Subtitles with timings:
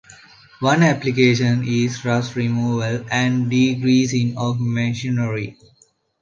[0.61, 5.59] One application is rust removal and degreasing of machinery.